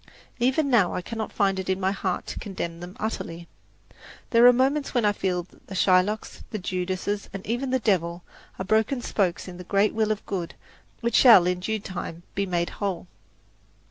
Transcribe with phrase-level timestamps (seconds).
[0.39, 3.47] Even now I cannot find it in my heart to condemn them utterly.
[4.31, 8.23] There are moments when I feel that the Shylocks, the Judases, and even the Devil,
[8.57, 10.55] are broken spokes in the great wheel of good
[11.01, 13.05] which shall in due time be made whole.